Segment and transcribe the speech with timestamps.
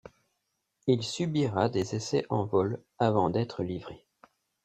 [0.87, 4.03] Il subira des essais en vol avant d'être livré.